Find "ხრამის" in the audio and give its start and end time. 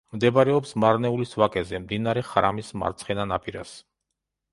2.31-2.73